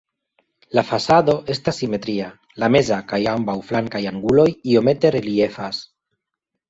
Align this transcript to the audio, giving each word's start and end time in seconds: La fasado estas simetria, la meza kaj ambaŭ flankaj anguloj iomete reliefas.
La 0.77 0.83
fasado 0.91 1.35
estas 1.55 1.81
simetria, 1.81 2.31
la 2.63 2.69
meza 2.77 2.99
kaj 3.11 3.21
ambaŭ 3.35 3.57
flankaj 3.71 4.03
anguloj 4.13 4.49
iomete 4.73 5.13
reliefas. 5.17 5.85